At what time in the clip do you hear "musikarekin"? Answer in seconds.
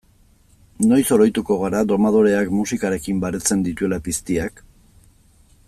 2.61-3.21